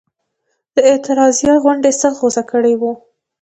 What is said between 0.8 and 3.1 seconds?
اعتراضیه غونډې سخت غوسه کړي وو.